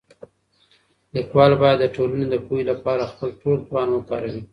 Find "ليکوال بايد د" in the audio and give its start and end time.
1.13-1.85